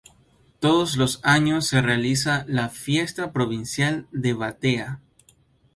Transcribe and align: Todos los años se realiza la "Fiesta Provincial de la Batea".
Todos 0.59 0.97
los 0.97 1.19
años 1.21 1.67
se 1.67 1.79
realiza 1.79 2.43
la 2.47 2.69
"Fiesta 2.69 3.31
Provincial 3.31 4.07
de 4.11 4.31
la 4.31 4.37
Batea". 4.37 4.99